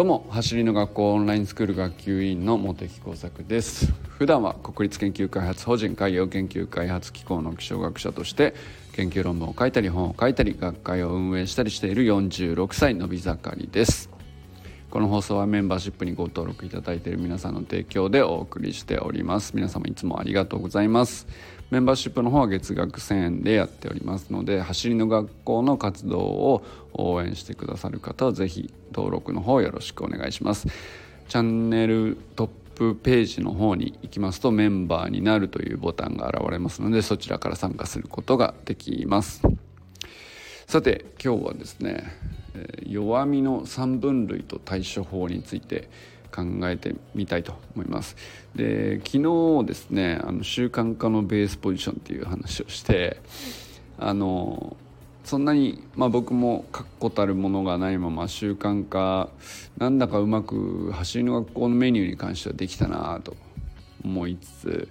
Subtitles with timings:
[0.00, 3.92] どうも走りの学校オンラインスクール学級委員の茂木耕作です。
[4.08, 8.54] 普段は国立研究開発法人海洋研究開発機構の気象学者として
[8.94, 14.08] 研究論文を書いたり本を書いたり学会を運営したりしている46歳のび盛りです。
[14.88, 19.52] この放送はメンバーシップにご登録いただいている皆さんの提供でお送りしております。
[19.54, 21.26] 皆様いつもありがとうございます。
[21.70, 30.66] メンバーシップの方は月額1000円でやっておりますので走りの学校の活動を応援してくださる方は是非登録の方よろしくお願いします。
[31.28, 39.42] チャンネルトップページの方に行きますとメンバーになるというボタンが現れますのでそちらから参加することができます。
[40.66, 42.04] さて今日はですね
[42.84, 45.88] 弱みの3分類と対処法について
[46.30, 48.16] 考えてみたいと思います。
[48.54, 49.18] で昨
[49.62, 53.18] 日ですねあの習慣化のベースポジションっていう話をして
[53.98, 54.76] あの
[55.24, 59.28] そんなに、まあ、僕も確固たるものがないまま習慣化
[59.78, 63.36] なんだかうまく走りの学校のメニューに関してはできたなと
[64.04, 64.88] 思いつつ、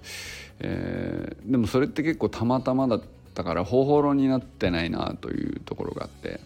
[0.59, 3.01] えー、でもそれって結構たまたまだっ
[3.33, 6.39] たから方法論になってないなというところがあって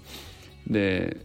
[0.67, 1.17] で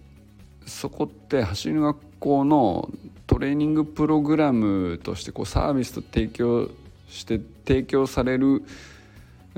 [0.66, 2.90] そこって走りの学校の
[3.28, 6.70] トレーニングプログラムとしてこうサービスと提供
[7.08, 8.64] して提供される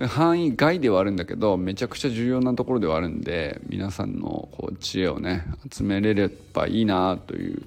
[0.09, 7.63] 範囲外ではあるんだけどめちゃくちゃ重要なところではあるんで皆さんのこう知恵をね集めれればいいなという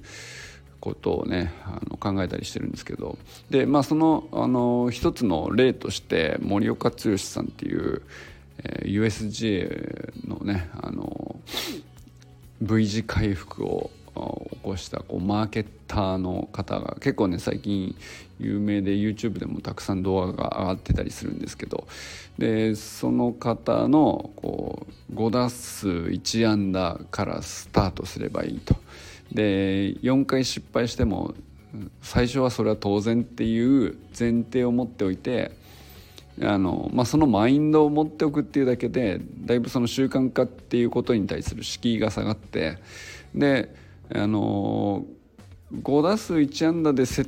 [0.78, 3.16] ことをねあの考えたりしてるんですけど。
[3.48, 8.02] でまあそのあの一つの例として森岡剛さんっていう、
[8.58, 11.36] えー、USJ のねあの
[12.60, 13.90] V 字回復を
[14.64, 17.94] こしたこうマーケッターの方が結構ね最近
[18.40, 21.86] 有名で YouTube でもたくさん動画が上がってたりするんですけど
[22.38, 28.74] でその方のこう5打数1安打からスタートすればいいと。
[29.32, 31.34] で4回失敗しても
[32.02, 35.50] 最初はそれは当然っていう前提を持っておいて
[36.40, 42.78] あの、まあ、そのマインドを持っておくっていうだけでだいぶその習慣化っていうことに対する敷居が下がって
[43.34, 43.74] で
[44.12, 45.04] あの
[45.72, 47.26] 5打数1安打でセ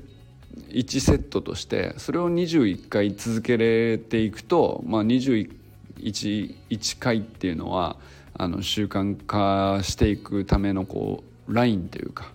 [0.70, 5.50] 1セットとしてそれを21回続けれていくと、まあ、21
[5.98, 7.96] 1回っていうのは
[8.34, 12.32] あの習慣化していくためのこうラインというか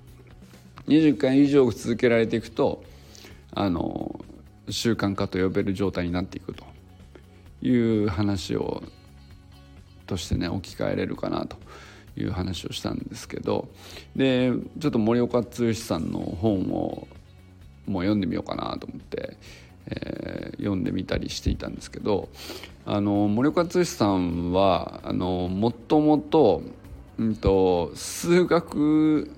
[0.87, 2.83] 20回以上続けられていくと
[3.53, 4.19] あの
[4.69, 6.71] 習慣化と呼べる状態になっていくと。
[7.61, 7.75] い
[8.05, 8.83] う話を
[10.07, 11.57] としてね置き換えれるかなと。
[12.17, 13.69] いう話をしたんですけど
[14.15, 17.07] でちょっと森岡剛さんの本を
[17.87, 19.37] もう読んでみようかなと思って、
[19.87, 22.29] えー、読んでみたりしていたんですけど
[22.85, 26.63] あの森岡剛さんはあのもともと,、
[27.17, 29.29] うんと、数学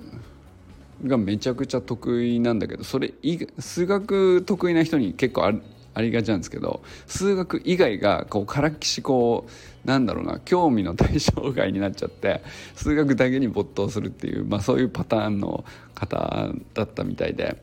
[1.06, 3.14] がめちゃくちゃ得意なんだけどそれ
[3.60, 5.46] 数学得意な人に結構
[5.94, 9.46] ありがちなんですけど数学以外がこうからっきしこ
[9.86, 12.42] うなんだろうな興味の対象外になっちゃって
[12.76, 17.62] 数学だけに没頭するっていう、まあ、そういうパターンの方だったみたいで。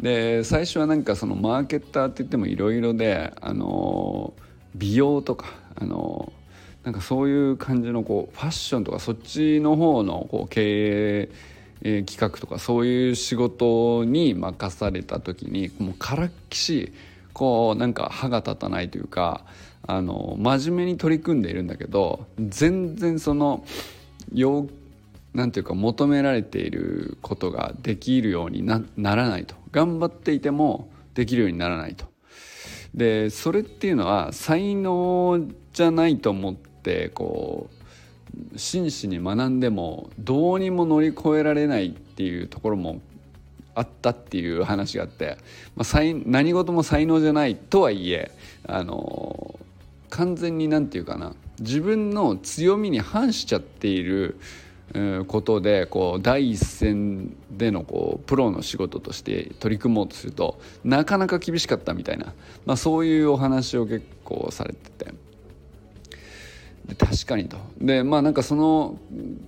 [0.00, 4.34] で最初はなんかそのマーケッターって言ってもいろいろであの
[4.74, 5.46] 美容とか
[5.76, 6.32] あの
[6.82, 11.28] なんかそういう感じのこうファッションとかそっちの方のこう経営
[11.84, 16.92] えー、企画とかそういう仕事に任された時にもうからっきし
[17.32, 19.44] こうなんか歯が立たないというか
[19.86, 23.64] あの真面目に取り組んでいるんだけど全然その
[24.32, 24.68] 要
[25.34, 32.06] なんていうか求められていることができるようにならないと頑張っていてもできるようにならないと。
[32.94, 37.70] でそれっていうのは才能じゃないと思ってこ
[38.54, 43.00] う真摯に学んでもどうにも乗り越えられないっていうところも
[43.74, 45.38] あったっていう話があって、
[45.76, 48.30] まあ、何事も才能じゃないとはいえ
[48.66, 49.58] あの
[50.10, 54.38] 完全に何て言うかな自分の強みに反しちゃっている
[55.26, 62.34] ことでこう第一線でのこうプロの仕事として取り組もうとするとなかなか厳しかったみたいな、
[62.66, 64.91] まあ、そういうお話を結構されてて。
[66.94, 67.56] 確かにと。
[67.80, 68.98] でまあなんかその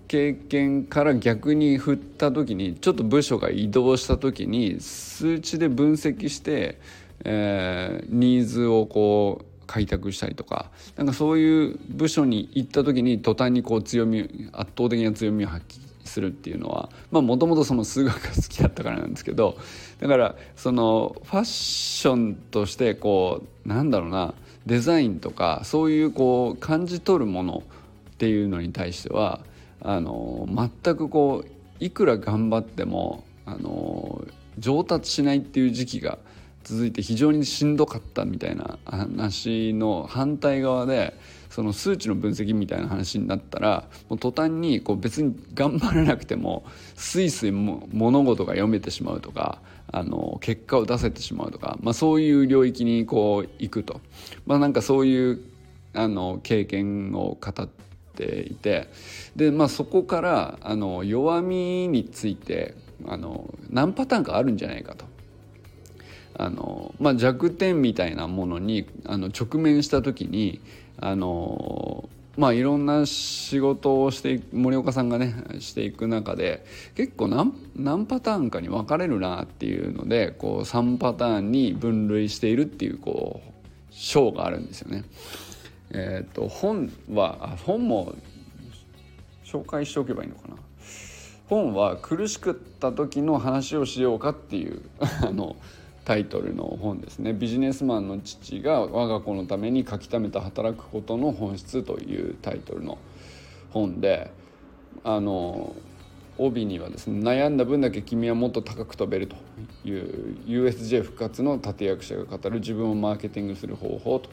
[0.09, 6.81] 経験から逆に振った時にちょっと部署が移動した時に数値で分析して、
[7.25, 19.57] えー、ニーズをこう開拓したりとかなんかそういう部署に行った時に途端にこう強み圧倒的な強みを発揮するっていうのはもともとその数学が好きだったからなんですけど
[20.01, 24.35] だからそのファッションとしてこうなんだろうな
[24.67, 27.63] デザインとかそういうこう感じ取るもの
[28.13, 29.41] っていうのに対しては
[29.81, 31.49] あの全くこう
[31.85, 34.25] いくら頑張ってもあの
[34.59, 36.19] 上達しないっていう時期が
[36.63, 41.15] 続いて非常にしんどかったみたいな話の反対側で
[41.51, 46.65] その数値の分析みたいな話になったらもう途端にこう別に頑張らなくても
[46.97, 49.61] スイスイも物事が読めてしまうとか
[49.97, 54.01] あの結果を出せてしまうとか、まあ、そういう領域にこう行くと、
[54.45, 55.41] まあ、なんかそういう
[55.93, 57.69] あの経験を語っ
[58.17, 58.89] ていて
[59.37, 62.75] で、まあ、そこからあの弱みについて
[63.07, 65.05] あの何パターンかあるんじゃないかと。
[66.37, 70.61] あのまあ、弱点みたいなものにあの直面した時に
[70.99, 76.65] あのまあいろんな仕事をして森岡さんがねしていく中で
[76.95, 83.53] 結構何何パターンかに分かれるなっていうのでこう3パターンに分類しているっていうこう
[83.91, 85.05] 章があるんですよね。
[85.91, 88.15] えーと、本は本も
[89.45, 90.57] 紹介しておけばいいのかな
[91.47, 94.83] 本は苦しくった時の話をしようかっていう
[95.23, 95.57] あの
[96.05, 102.99] タイトルの本ですねビジネスマンの父が我が子のために書き溜めた働くことの本質というタイトルの
[103.71, 104.31] 本で
[105.03, 105.75] あの
[106.37, 109.37] 帯にはですね悩んだ分だけ君はもっと高く飛べると
[109.85, 114.31] いう USJ 復活の立役者が語る自分をマーケティングする方法と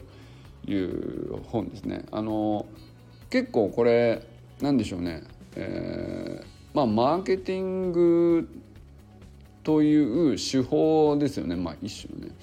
[0.70, 2.04] いう本ですね。
[2.10, 2.66] あの
[3.30, 4.26] 結構これ
[4.60, 5.22] なんでしょうね、
[5.56, 8.48] えー、まあマーケティング
[9.62, 12.34] という手法ですよねまあ一種のね。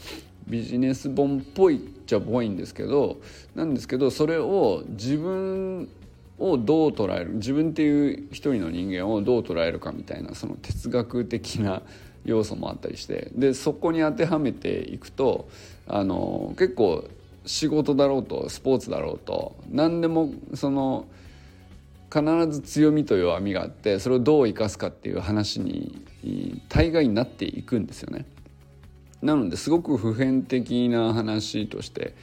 [0.48, 3.20] ビジネス本っぽいっちゃぽいんですけど
[3.56, 5.88] なんですけどそれを自分
[6.40, 11.84] をどう捉える自分っていう一人の人間をどう捉えるかみたいなその哲学的な
[12.26, 15.50] 要素もあったりしてでそこに当てはめていくと
[15.88, 17.08] あの結構
[17.46, 21.06] 仕事だろうとスポーツだろうと何でもその
[22.12, 26.02] 必ず強みと弱みがあってそれをどう生かすかっていう話に
[26.68, 28.26] 大概になっていくんですよね。
[29.22, 32.14] なのですごく普遍的な話として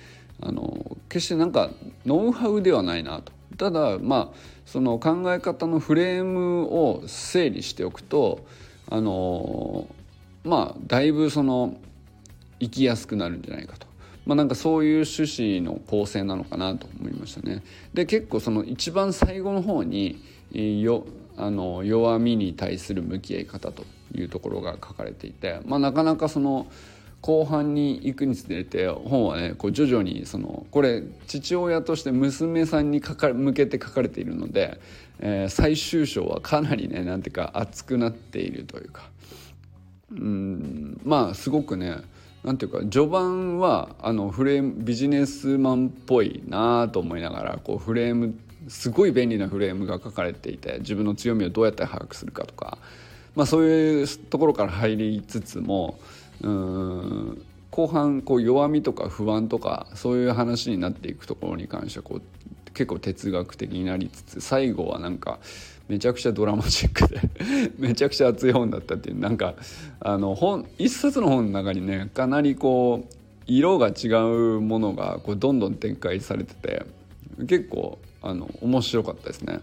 [0.40, 1.70] あの決してなんか
[2.04, 3.32] ノウハウではないなと。
[3.56, 8.46] ただまあその考え方のフレームを整理しておくと
[8.90, 9.88] あの
[10.44, 11.76] まあだいぶその
[12.60, 13.86] 生きやすくなるんじゃないかと。
[14.26, 17.62] まあ、なんかそういう趣旨の構成なのかなと思いましたね。
[17.94, 20.20] で結構その一番最後の方に
[20.52, 21.06] よ
[21.36, 23.84] あの弱みに対する向き合い方と
[24.14, 26.66] いうところが書かれていて、まあ、なかなかその
[27.20, 34.80] 後半に行くにつれて本はねこう徐々にそのこれ父親として娘さんにかか向けて書かれているので、
[35.18, 39.10] えー、最終章はかなりねなんていうか熱くなっているというか。
[40.12, 41.96] うんまあすごくね
[42.46, 48.38] なんていうか序盤はあのフレームビジネスマンっぽいなと思いながらこうフレーム
[48.68, 52.78] すごい便利なフレームが書かれていて自分の強みをどうやって把握するかとか、
[53.34, 55.98] まあ、そういうところから入りつつも
[56.40, 62.22] うん後半こう弱みとか不安とかそういう話になっていくところに関してはこう
[62.74, 65.40] 結構哲学的になりつつ最後はなんか
[65.88, 67.20] めちゃくちゃドラマチックで
[67.78, 69.54] めちゃくちゃ熱い本だったっていうなんか
[70.00, 73.14] あの本一冊の本の中にねかなりこう
[73.46, 74.08] 色が違
[74.56, 76.84] うものがこうどんどん展開されてて
[77.46, 79.60] 結構あの面白かったですね。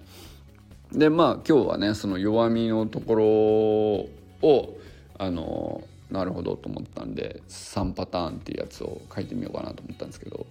[0.93, 4.77] でまあ今日はねその弱みのところを
[5.17, 10.45] あのなるほどと思ったんで3パターンっていうやつを書いてみようかなと思ったんですけど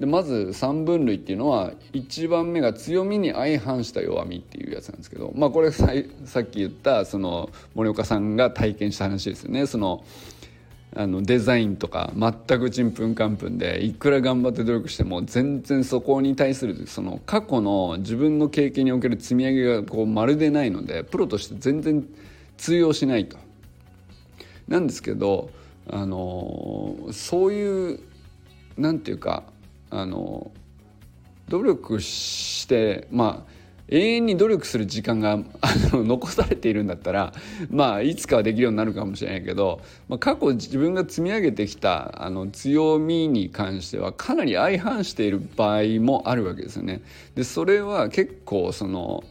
[0.00, 9.66] でまず3分類っていうのは1番目が強みに相反した弱みっていうやつなんですけどまあこれさっき言ったその森岡さんが体験した話ですよね。
[9.66, 10.04] その
[10.94, 22.06] あのデザインとか全くちんぷんかんぷんでいくら頑張って努力しても全然そこに対するその過去の自分の経験における積み上げがこうまるでないのでプロとして全然
[22.56, 23.36] 通用しないと。
[24.68, 25.50] なんですけど
[25.88, 28.00] あのそういう
[28.78, 29.44] なんていうか
[29.90, 30.50] あの
[31.48, 33.56] 努力してまあ
[33.88, 35.38] 永遠に努力する時間があ
[35.92, 37.32] の 残されているんだったら
[37.70, 47.00] まあいつかはできるようになるかもしれないけど、まあ、過去自分が積み上げてきたあの強みに関してはかなり相反している場合もあるわけですよね。
[47.36, 49.22] でそれは結構その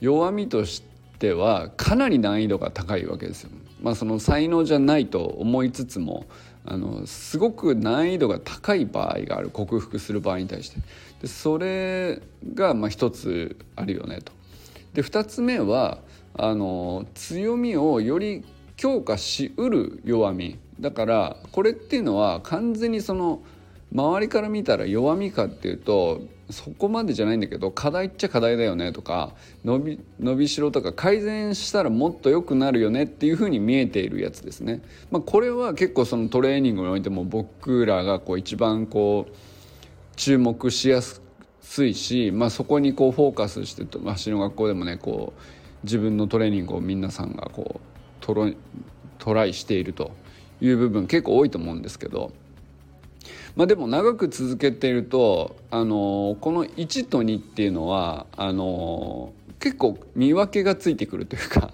[0.00, 0.82] 弱みとし
[1.18, 3.50] てはかなり難易度が高いわけですよ。
[3.80, 6.26] まあ、その才能じゃないと思いつつも
[6.66, 10.78] あのすごく難易度が高い場合がある克服する場合に対して
[11.20, 12.22] でそれ
[12.54, 14.32] がまあ一つあるよねと。
[14.94, 15.98] で2つ目は
[16.34, 18.44] あの強みをより
[18.76, 23.42] 強化しうる弱みだからこれっていうのは完全にその
[23.92, 29.32] 周りから見たら弱みかっていうとそこまでじゃないんだけど課題っちゃ課題だよねとか
[29.64, 34.82] 伸び伸びしろとか改善したらもっと良くなるよねっていうふうに見えているやつですね。
[35.10, 39.34] まあ、これは結構そのトレーニングにおいても僕らがこう一番こう
[40.16, 41.22] 注目しやす
[41.84, 45.40] いし、まあ、そこにこうフォーカスして走の学校でもねこう
[45.84, 47.80] 自分のトレーニングを皆さんがこう
[48.20, 48.50] トロ
[49.18, 50.12] トライしていると
[50.60, 52.32] いう部分結構多いと思うんですけど。
[53.56, 61.72] まあ、でも長く続けているとあのこの1と2っていうのはあの結構見分けがついてくるというか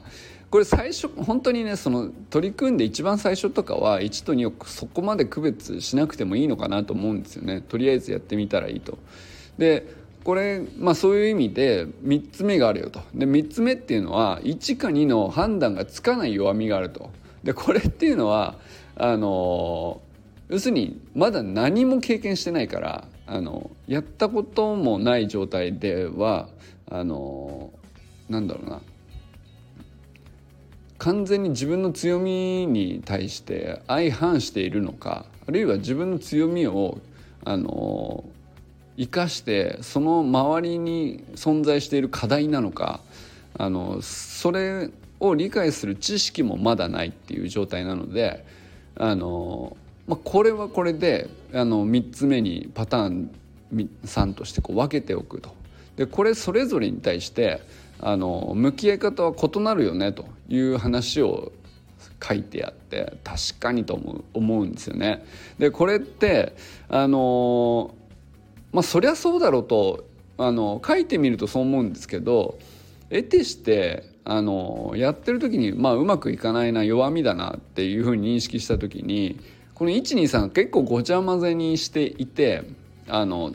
[0.51, 7.61] これ最初本当にねその取り組んで一番最初とかは1と2をそこまで区別しなくてもいいのかなと思うんですよね。
[7.61, 8.99] とりあえずやってみたらいいと。
[9.59, 9.87] で
[10.25, 13.01] これ、まあ、そういう意味で3つ目があるよと。
[13.15, 17.11] で3つ目っていうのは1か2の判断がつかない弱みがあると。
[17.45, 18.57] でこれっていうのは
[18.97, 20.01] あの
[20.51, 26.49] 要するにまだ何も経験してないからあのやったこともない状態では
[26.91, 27.73] あの
[28.29, 28.83] なんだろうな。
[30.99, 36.99] 完全に自分の強みに対して相反しているのかあるいは自分の強みを
[37.43, 38.23] あの
[38.99, 43.01] 生かしてその周りに存在している課題なのか
[43.57, 44.91] あのそれ
[45.21, 48.45] を理解する知識もまだないっていう状態なので
[48.97, 53.31] あのまあ、これはこれであの3つ目にパターン
[54.05, 55.55] 3としてこう分けておくと。
[55.97, 57.61] でこれそれぞれに対して
[58.01, 61.53] あの向き合い方は異なるよねという話を
[62.23, 65.25] 書いてあって確かにと思う思うんですよね。
[65.59, 66.55] でこれって
[66.89, 67.95] あの
[68.73, 70.05] まあそりゃそうだろうと
[70.39, 72.59] あの書いてみるとそう思うんですけど
[73.11, 79.41] 得てしてあのやってる時に、まあ、うまくいかないな弱みだなっていうふうに認識した時に
[79.81, 82.65] この123結構ごちゃ混ぜにしていて
[83.09, 83.55] あの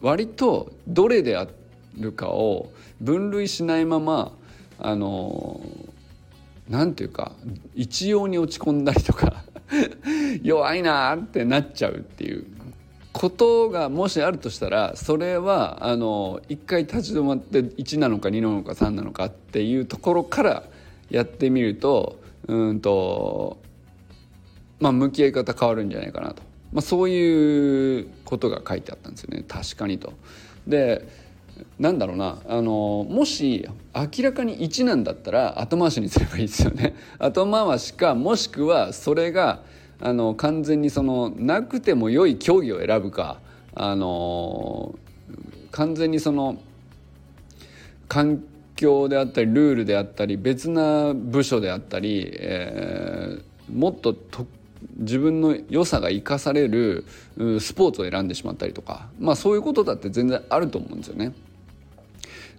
[0.00, 1.46] 割とどれであ
[1.96, 4.32] るかを分類しないまま
[4.76, 5.60] あの
[6.68, 7.30] なんていうか
[7.76, 9.44] 一様に落ち込んだりとか
[10.42, 12.44] 弱いなってなっちゃうっていう。
[13.12, 20.62] ことがもしあるとしたらそれはあの一回立ち止まって1なのか2なのか3なのかっていうところから
[21.10, 23.58] やってみるとうんと
[24.80, 26.42] まあ、向き合い方変わるんじゃないかなと、
[26.72, 30.12] まあ、そういうことが書いてあったんですよね確かにと。
[30.66, 31.08] で
[31.78, 36.94] なんだろうなあのもし明らかに1なんだったら後回しにすればいいですよね。
[37.18, 39.62] 後回しかもしくはそれが
[40.00, 43.40] あの完全にそのなくても良い競技を選ぶか
[43.74, 44.94] あの
[45.72, 46.60] 完全にその
[48.06, 48.42] 環
[48.76, 54.48] 境であったりルールであったり別な部署であったり、えー、もっと特
[54.98, 57.04] 自分の良さが生かされる
[57.60, 61.32] スポーツを選んでしまったりとか、まあ、そういうことだって全然あると思うんですよね。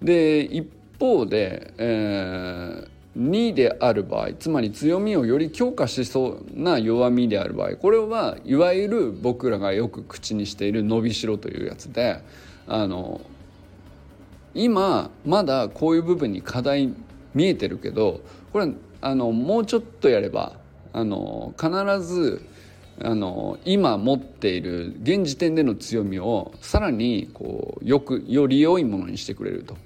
[0.01, 0.67] で一
[0.99, 12.21] 方で、えー、2である場合つまり強みをより強化しそうな弱みである場合これはいわゆる僕らがよく口にしている伸びしろというやつで
[12.67, 13.19] あの
[14.53, 16.93] 今まだこういう部分に課題
[17.33, 18.21] 見えてるけど
[18.51, 18.71] これ
[19.01, 20.53] あのもうちょっとやれば
[20.99, 22.45] あの必ず
[23.01, 29.77] あの今持っている現時点での強みをさらにこうよくより良いものにしてくれると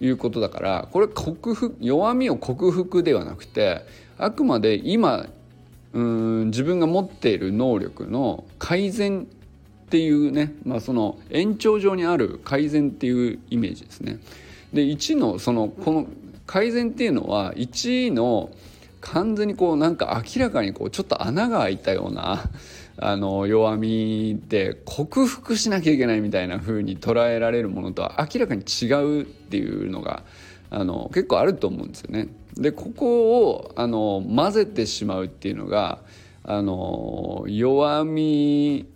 [0.00, 3.84] いうことだからこれ克服弱みを克服ではなくて
[4.18, 5.26] あくまで今
[5.92, 9.28] うん自分が持っている能力の改善
[9.86, 14.18] っていうね、まあ、その延長上にある改善っていうイメージですね。
[14.72, 16.06] で1のそのこの
[16.46, 18.50] 改善っていうのは1の
[19.00, 22.50] 完全にこうなんか明らかにこうちょっと穴が開いたような
[23.02, 30.22] あの弱みで克服しなきゃいけないみたいな風に捉えられるものとは明らかに違うっていうのが
[30.70, 32.28] あの結構あると思うんですよね。
[32.56, 36.00] でここをあの混ぜてしまうっていうのが
[36.42, 38.86] あの弱み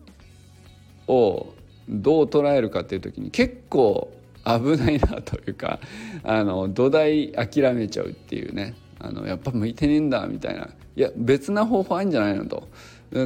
[1.08, 1.54] を
[1.88, 4.12] どう捉えるかっていう時に結構
[4.44, 5.80] 危ないなというか
[6.22, 8.74] あの土台諦めちゃうっていうね
[9.06, 12.68] あのやっぱ向いてねえんだみたいないや別な方法あるんじゃないのと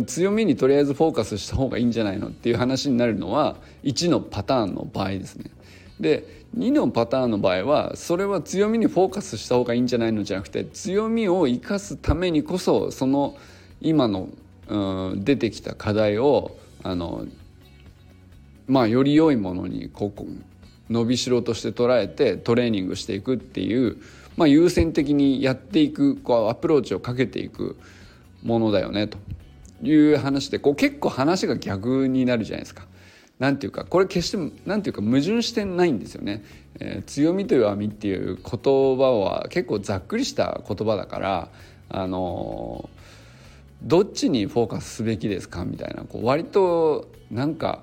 [0.06, 5.50] 強みにとりあえずフォーカスした方がいいんじゃないのっていう話になるのは1のパターンの場合ですね。
[6.00, 13.37] で2のパターンの場合はそれは強みにフォーカスした方がいいんじゃないのじゃなくて強みを生かすためにこそその
[13.80, 14.28] 今の、
[14.68, 17.26] うん、出てきた課題をあの
[18.66, 20.26] まあより良いものにここ
[20.88, 23.99] 伸びしろとして捉えてトレーニングしていくっていう
[24.38, 27.76] まあ、優先的にやっていくこうアプローチをかけていく
[28.45, 29.18] ものだよねと
[29.83, 32.87] いう話でこう結構話が逆になるじゃないですか。
[33.40, 36.42] なんていうかこれ決してなんていうか矛盾してないんですよね、
[36.80, 41.49] えー、強みと弱みっていう言葉は結構ざっくりした言葉だから
[41.88, 42.90] あの
[43.83, 47.83] どっちにフォーカスすべきですかみたいなこう割となんか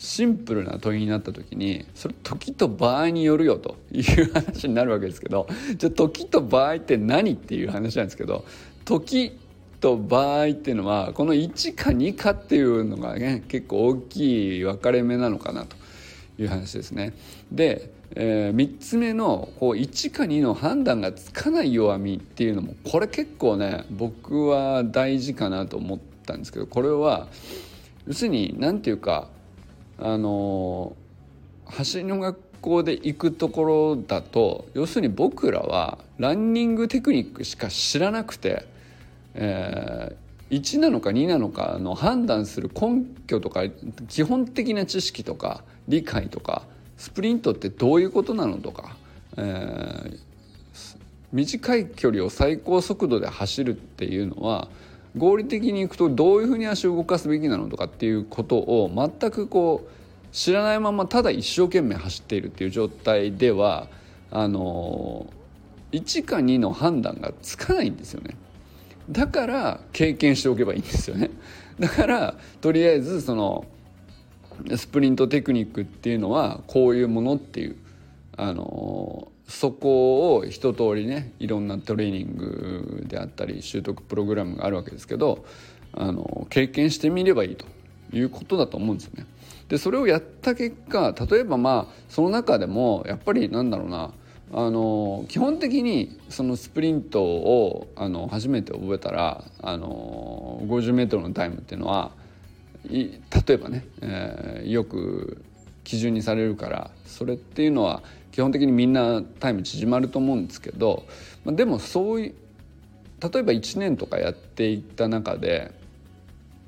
[0.00, 8.46] シンプルな問いになった時にそれ時と場合によるよという話になるわけですけどじゃあ時と場合って何っていう話なんですけど
[8.86, 9.38] 時
[9.78, 15.76] と場合っていうのはこの1か2かっていうのがね結構大きい分かれ目なのかなと
[16.38, 17.12] いう話ですね。
[17.52, 27.28] で、えー、3つ目のこう1か2の判断がつかない弱みっていうのもこれ結構ね僕は大事かなと思ったんですけどこれは
[28.06, 29.28] 要するに何て言うか
[30.00, 30.96] あの
[31.66, 38.66] 走りの学校で行くところだと要するに僕らはランニングテクニックしか知らなくて。
[39.34, 43.62] えー、1なのか2なのかの判断する根拠とか
[44.08, 46.62] 基本的な知識とか理解とか
[46.96, 48.96] スプリントってどういうことなのとか、
[49.36, 50.18] えー、
[51.32, 54.68] 短い距離を最高速度で走るっていうのは
[55.16, 59.90] 合理的にいくとどういうふうに足を動かすべきなのとかっていうことを全くこう
[60.32, 63.88] 知らないままただ一生懸命走っているっていう状態では
[64.30, 65.26] あの
[65.92, 68.36] 1か2の判断がつかないんですよね。
[69.10, 71.30] だから経験しておけばいいんですよね
[71.78, 73.64] だからとりあえずその
[74.76, 77.76] スプリントテクニックっていうのはこういうものっていう
[78.36, 85.44] あのそこを一通りねいろんなトレーニングであったり習得プログラムがあるわけですけど
[85.92, 87.66] あの経験してみればいいと
[88.12, 89.26] いうことだと思うんですよね。
[89.68, 94.12] でそれをやった結果例えばまあその中でもやっぱりなんだろうな
[94.52, 102.12] あの基本的にそのスプリントをあの初めて覚えたらあの 50m のタイムっていうのは
[102.88, 105.44] 例えばね、えー、よく
[105.84, 111.04] 基準にされるからそれっていうのは基本的にみんなタイム縮まると思うんですけど、
[111.44, 112.34] まあ、でもそういう
[113.20, 115.72] 例えば1年とかやっていった中で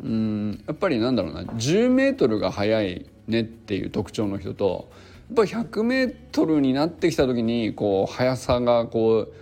[0.02, 4.90] うんやっぱりなんだろうな10メートルが速いねっていう特徴の人と
[5.34, 9.32] やっぱ 100m になってきた時にこう速さがこう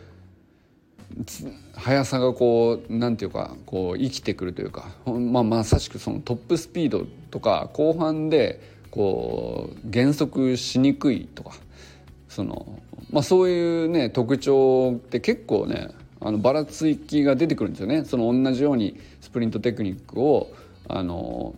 [1.74, 11.52] 速さがこうなんていうかこう生きてくるというか、まあ、まさしくそのトップスピードとか後半でこう減速しにくいとか
[12.28, 15.88] その、まあ、そういうね特徴って結構ね
[16.20, 18.04] あのばらつきが出てくるんですよね。
[18.04, 20.52] その同じようにスプリントテクニックを
[20.86, 21.54] あの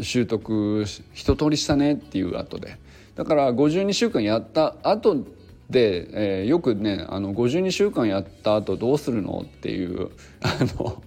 [0.00, 2.76] 習得一通りしたねっていう後で
[3.14, 5.16] だから52週間やった後
[5.70, 11.02] で、えー、よくねあの52週間やった後どうするのっていうあの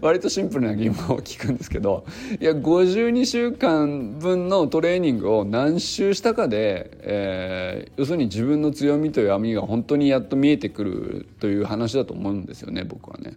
[0.00, 2.04] 割とシンプルな疑問を聞くんですけど
[2.40, 13.36] いや52週間分のトレーニングを何周したかで、えー、要するに自分の強みと弱みが本当にやっと見えてくるという話だと思うんですよね僕はね。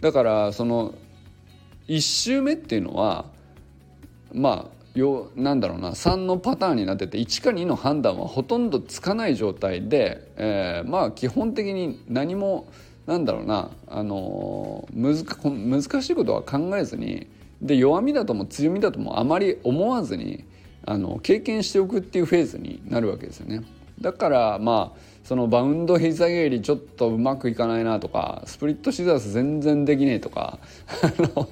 [0.00, 0.94] だからその
[1.88, 3.26] 1周目っていうのは
[4.32, 12.68] まあよなんだろうな3のパターンになってて1か2の判断はほとんどつかない状態で、えー、まあ基本的に何も
[13.06, 17.26] なんだろうな、あの、難難しいことは考えずに
[17.62, 20.44] で弱みだとも強みだともあまり思わずに
[20.86, 23.62] あの経験しておくっていうフェーズになるわけですよね。
[24.00, 30.58] だからまあそのバウンド膝蹴りちょっとうまくいかないなとかスプリットシザース全然できねえとか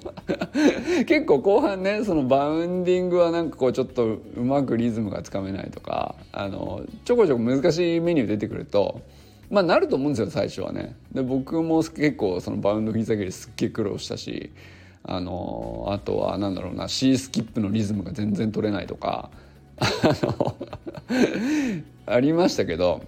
[1.06, 9.02] 結構後半ねそのバウンディングはなんかこうちょっとうまくリズムがつかめないとかあのちょこちょこ難しいメニュー出てくると
[9.50, 10.94] まあなると思うんですよ最初はね。
[11.12, 14.50] で僕も結構そのバウンド膝蹴りすっげえ苦労したし
[15.04, 19.30] あのあとはなんだろうな C スキップのリズムが全然取れないとか
[22.06, 23.02] ありましたけど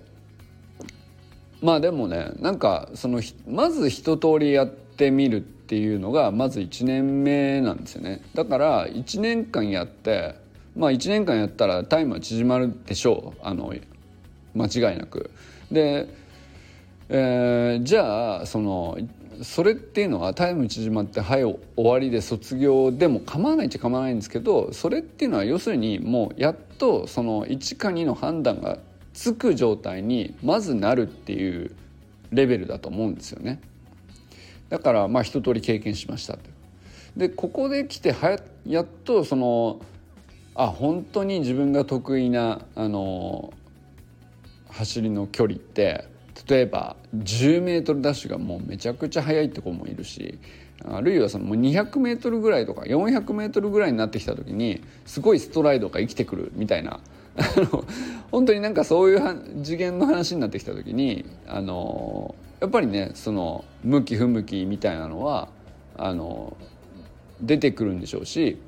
[1.61, 10.37] まあでもねなんかそのまず一通りやってみるっていうのがまず1年目なんですよねだから1年間やって
[10.75, 13.75] まあ1年間やったらタイムは縮まるでしょうあの
[14.55, 15.31] 間違いなく。
[15.71, 16.09] で、
[17.13, 18.97] えー、じゃあその
[19.43, 28.79] それっていうのはタイム縮まってはい終わりで卒業でも構わないっちゃ構わないんですけどそれっていうのは要するにもうやっとその1か2の判断が
[29.13, 31.75] つく状態にまずなるっていう
[32.31, 33.61] レベルだと思うんですよね。
[34.69, 36.39] だからまあ一通り経験しました
[37.17, 39.81] でここで来てはやっとその
[40.55, 43.53] あ本当に自分が得意なあの
[44.69, 46.10] 走りの距離って
[46.49, 50.39] 例えば 10m ダッシュがもうめちゃくちゃ速いって子もいるし
[50.85, 57.01] あるいはそのもう 200m ぐらいとか 400m ぐらいになってきた時にすごいストライドが生きてくるみたいな
[58.31, 65.49] 本当になんかそういう次元の話になってきた時にあのやっぱりねその向き不向きみたいなのは
[65.97, 66.57] あの
[67.41, 68.59] 出てくるんでしょうし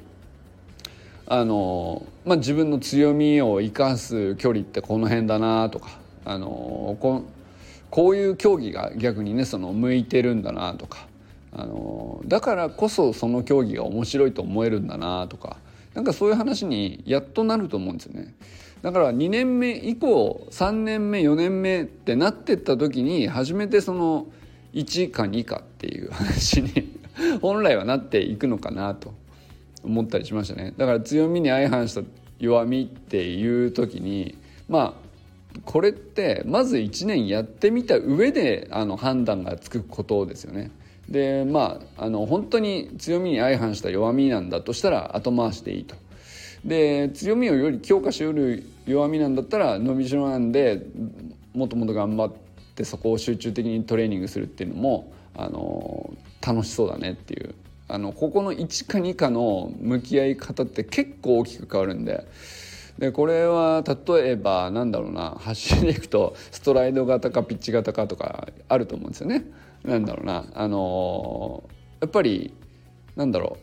[1.27, 7.25] あの、まあ、自分の強みを生かす距離ってこの辺だなとかあのこ
[7.92, 11.07] こういう競技が逆にねその向いてるんだなとか
[11.52, 15.59] あのだからこそその競技が面白いと思えるんだなとか
[15.92, 18.35] なんかそういう話にやっとなると思うんですよね。
[18.81, 24.26] だから2年目以降3年目4年目ってなってった時に初めてその
[24.72, 26.98] 1か2かっていう話に
[27.42, 29.12] 本来はなっていくのかなと
[29.85, 30.72] 思ったりしましたね。
[30.78, 32.00] だから強みに相反した
[32.40, 35.12] 弱みっていう時にまあ
[35.65, 40.71] これってまず1年やってみた上であの判断がつくことですよね。
[41.09, 45.95] でまああの本当に強みに相反した弱みなんだとしたら後回しでいいと。
[46.65, 50.87] で強みをより強化しうる弱みなんだったら伸びしろなんで
[51.55, 52.33] もっともっと頑張っ
[52.75, 57.55] てそこを集中的にトレーニングするっていうのもあの楽しそうだねっていう
[57.88, 62.27] あのここの1か2かの向き合い方って結構大きく変わるんで。
[62.98, 69.44] でこれは例えばなんだろうな走りでいくとストライド型かピッチ型かとかあると思うんですよね。
[69.85, 71.64] なんだろうなあの
[72.00, 72.55] やっぱり
[73.16, 73.59] なんだろ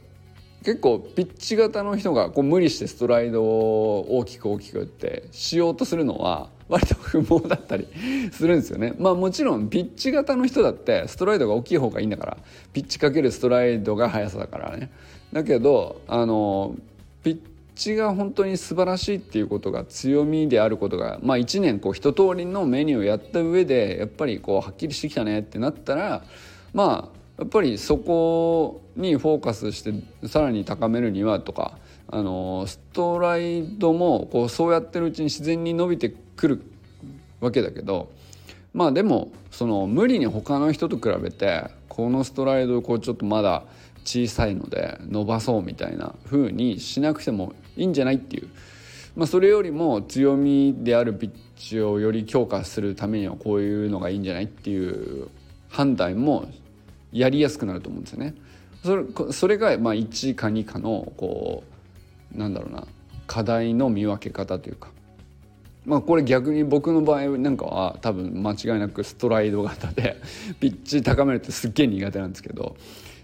[0.61, 7.87] う結構ピッチ型の人がこう無理してストライドを大きく大きくってしようとするのは割と不毛だったり
[8.31, 8.93] するんですよね。
[8.99, 12.37] まあもちろんピッチ型の人だってストライドが大きい方がいいんだから
[12.73, 14.91] ピッチかけるストライドが速さだからね。
[15.31, 16.75] だけどあの
[17.23, 17.39] ピッ
[17.79, 26.23] チが本当に素晴らしいっていうことが強みであることが、まあ、1年こう一通りのメニューをやった上でやっぱりこうはっきりしてきたねってなったら
[26.73, 29.93] まあやっぱりそこにフォーカスして
[30.27, 31.77] さらに高めるにはとか
[32.09, 36.61] あのストライドもこうそうやってるうちに自然に伸びてくる
[37.39, 38.11] わけだけど
[38.73, 43.63] まあでもその無理に他の人と比べてこのストライドこうちょっとまだ
[44.03, 48.49] 小さいので伸ばそうみたいな風にしなくてもいいんじゃないっていう、
[49.15, 55.27] まあ、それよりも強みであるピッチをより強化するためにはこういうのがいいんじゃないっていう
[55.69, 56.49] 判断も
[57.11, 58.35] やりやすくなると思うんですよね。
[58.83, 61.63] それそれがまあ1か2かのこ
[62.33, 62.87] うなんだろうな
[63.27, 64.89] 課題の見分け方というか。
[65.85, 70.17] まあこれ逆に僕の場合なんかは多分間違いなくストライド型で
[70.59, 72.75] ピッチ高めるってすっげえ苦手なんですけど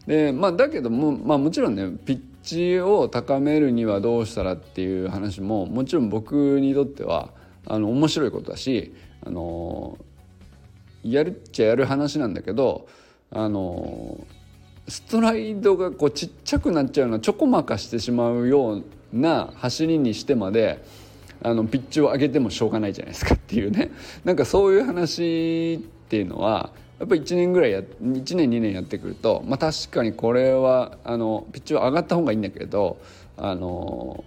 [0.07, 7.31] でまあだけども,、まあ、もちろんねピッチを高めるにはどうしたらっていう話ももちろん僕にとっては
[7.65, 8.93] あの面白いことだし
[9.25, 9.97] あの
[11.03, 12.87] やるっちゃやる話なんだけど
[13.31, 14.25] あの
[14.87, 20.83] ストライドがこうちっちゃくなっちゃうのはちょこまかしてしまうような走りにしてまで
[21.41, 23.91] あのピッチを上げてもしょうがないじゃないですかっていうね。
[24.23, 25.77] なんかそういう話っ
[26.07, 32.97] ていうのはやっぱり1年ぐらいや1年2年やってくると、まあ、確かにこれはあのピッチは上がった方がいいんだけど
[33.37, 34.23] あの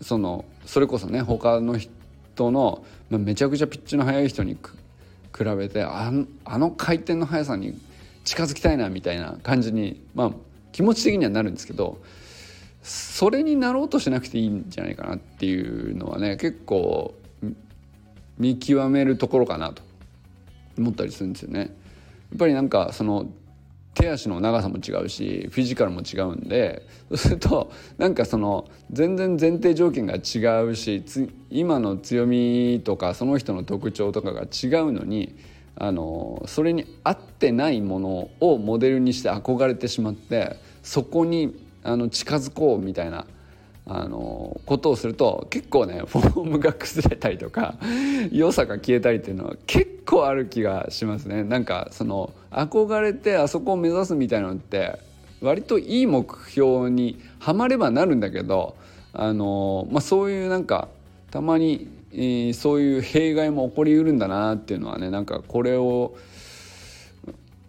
[0.00, 7.78] そのそれこそね他の人の、まあ、めちゃくちゃピッチの速い人に比べてあのあの回転の速さに
[8.24, 10.30] 近づきたいなみたいな感じに、まあ、
[10.72, 11.98] 気持ち的にはなるんですけど
[12.82, 17.14] それになろうとしなくていいんじゃないかなっていうのはね結構
[18.38, 19.91] 見極めるところかなと。
[20.78, 21.60] 思ったりするんですよね。
[21.60, 23.26] やっぱりなんかその
[23.94, 31.04] 手足の長さも違うしフィジカルも違うんでそうするとなんかその全然前提条件が違うし
[31.50, 35.36] 今の強みとかその人の特徴とかが違うのに
[35.76, 43.26] あのそれに合ってないものをモデルにして憧れてしまってそこにあの近づこうみたいな
[43.84, 47.76] あのことをすると結構ね フォームが崩れたりとか
[48.30, 51.42] 良さが消えたりっていうのは結構ある気がしますね。
[51.42, 54.98] なんかその憧れてあそこを目指すみたいなのって
[55.40, 58.76] 割といい目標にはまればなるんだけど
[59.12, 60.88] あの、まあ、そういうなんか
[61.32, 66.14] たまに、えー、そういう弊害も起こりうるんだなっていうのはねなんかこれを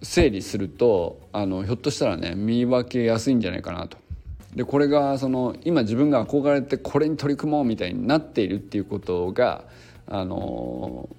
[0.04, 4.03] 整理するとあのひょっとしたらね見分けやすいんじゃないかなと。
[4.56, 9.64] でこれがその今自分が憧れてこれに取り組もうみたいになっているっていうことが
[10.08, 11.10] あの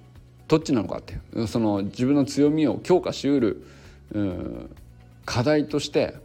[0.47, 1.47] どっちなのかっていう。
[1.47, 3.65] その自分の強みを強化しうる、
[4.13, 4.75] うん、
[5.25, 6.15] 課題として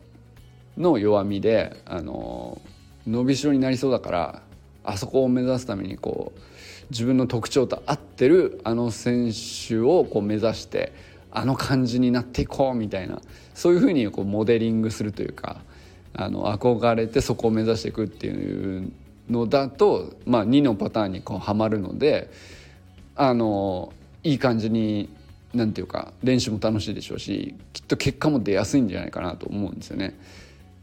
[0.76, 2.60] の弱みであの
[3.06, 4.42] 伸びしろになりそうだから
[4.84, 6.40] あそこを目指すためにこう
[6.90, 10.92] 自分の特徴と合ってるあの選手をこう目指して
[11.30, 13.20] あの感じになっていこうみたいな
[13.54, 15.60] そういうふうにこうモデリングするというか
[16.14, 18.92] あの憧れてそこを目指していくっていう
[19.28, 22.30] のだと、まあ、2のパターンにこうはまるので
[23.14, 23.92] あの
[24.22, 25.08] いい感じに
[25.54, 30.18] なんていうか練習も楽しいでしょうしきっと結果も出やすいんじゃないかなと思うんですよね。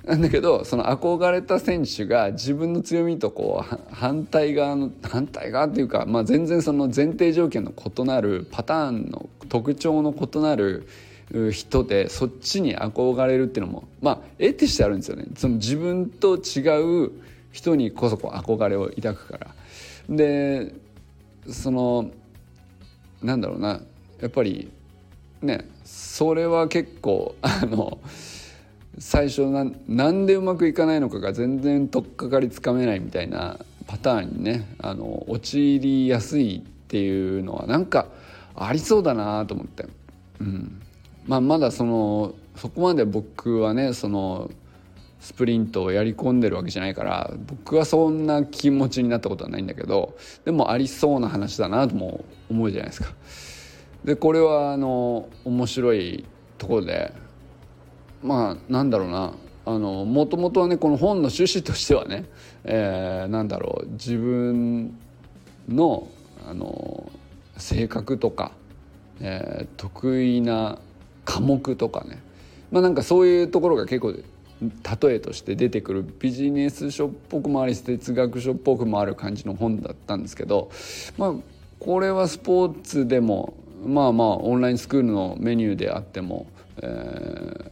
[0.07, 10.87] なんだけどその憧れた選手が自分の強みとこう反対側の反対側っていうか、まあ、全然その前提条件の異なるパターンの特徴の異なる
[11.51, 15.25] 人でそっちに憧れるっていうのもまあ得てしてあるんですよね。
[15.35, 17.11] その自分と違う
[17.51, 19.47] 人にこそこう憧れを抱くから。
[20.09, 20.73] で
[21.49, 22.11] その
[23.21, 23.81] なんだろうな
[24.21, 24.71] やっぱり
[25.41, 27.99] ねそれは結構あの
[28.99, 38.07] 最初ななんでうまくいかないのかが全然取っかかりつかめないみたいなパターンにねあの陥りやすいっていうのはなんか
[38.55, 39.85] ありそうだなと思って、
[40.39, 40.81] うん
[41.27, 44.49] まあ、まだそのそこまで僕はねその
[45.19, 53.13] スプリントをやり込んでるわけじゃないから僕はそんな気持ちになったことはないんだけどでもありそうな話だなとも思うじゃないですか。
[54.05, 56.25] でこれはあの面白い
[56.57, 57.13] ところで
[58.23, 59.33] まあなんだろうな
[59.65, 62.23] もともとはねこの本の趣旨としてはね、
[62.63, 64.97] えー、なんだろう自分
[65.67, 66.07] の
[66.47, 67.11] あの
[67.57, 68.53] 性格とか、
[69.19, 70.79] えー、得意な
[71.27, 72.23] 科目とかね。
[72.71, 80.71] まあなんかそういうところが結構例えとして出てくるビジネス書っぽくもあり哲学書っぽくもある感じの本だったんですけど
[81.17, 81.33] まあ
[81.79, 83.53] これはスポーツでも
[83.85, 86.47] まあまあオンラインスクールのメニューであっても、
[86.81, 87.71] え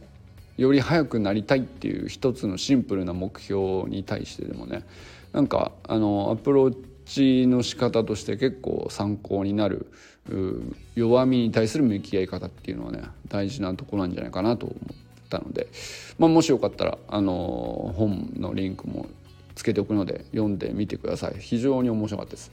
[0.58, 4.84] ー、より速くなりたいっていう一つのシンプルな目標に対してでもね
[5.32, 9.90] なんかあのアプローチの仕方として結構参考になる
[10.94, 14.94] 弱みに対する向き合い方っていうのはね大事なところなんじゃないかなと思っ
[15.28, 15.68] たので、
[16.18, 19.06] まあ、もしよかったらあの本のリンクも
[19.54, 22.50] つけておくので読んでみてください非常に面白かったです。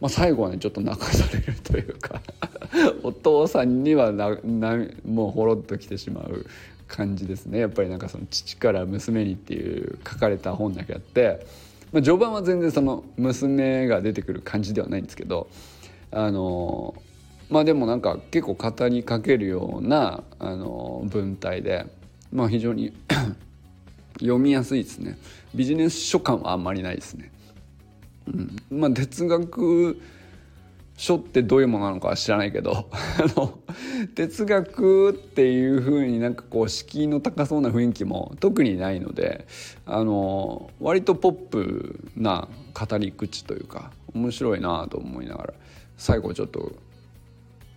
[0.00, 2.20] まあ、最後はねちょっと泣かされるというか
[3.02, 4.76] お父さんにはなな
[5.06, 6.44] もうほろっときてしまう
[6.88, 11.46] 感じですねやっぱりなんかその父から娘にっていう書かれた本だけあって、
[11.92, 15.48] まあ、序盤は全然その娘が出てくる感じではないんですけど
[16.14, 16.94] あの
[17.50, 21.86] まあでもなんか結構語りかけるようなあの文体で、
[22.32, 22.92] まあ、非常に
[24.20, 25.18] 読みやすいですね。
[25.54, 27.32] ビジネス書感はあんまりないですね。
[28.28, 30.00] うん、まあ哲学
[30.96, 32.94] 書ってどういうものなのかは知らないけど あ
[33.36, 33.58] の
[34.14, 39.46] 哲学っていうふうになんかこう敷居の高そうな雰囲気も特にないので
[39.84, 45.54] あの割とポップな語り口というか面白いなと思いながら。
[45.96, 46.72] 最後ちょっと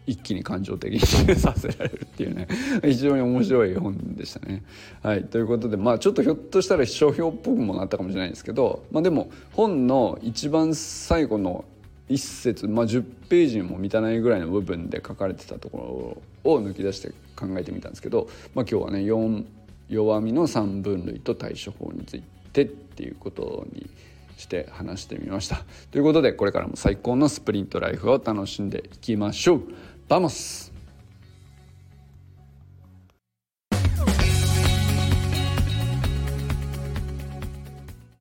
[0.08, 1.00] 一気に感情的に
[1.36, 2.48] させられるっていうね
[2.82, 4.64] 非常に面白い本でしたね。
[5.04, 11.66] はい、ということでまあちょっとひょっとしたら書評っぽくもなったかもしれないですけど、まあ、でも本の一番最後の
[12.10, 19.44] 一節、まあ、10ページにも満たないぐらいの部分で書かれてたところを抜き出して考えてみたんですけど、まあ、今日はね4
[19.90, 23.90] 弱みの3分類と対処法についてっていうことに
[24.38, 25.62] して話してみました。
[25.92, 29.62] ということでこれからも最高のスプリントライフを楽しんでいきましょう。
[30.08, 30.67] バモス